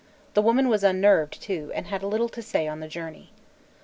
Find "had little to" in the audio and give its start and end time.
1.85-2.41